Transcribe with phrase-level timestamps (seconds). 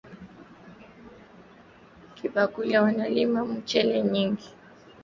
[2.15, 4.49] Kibangula wana limaka muchele mingi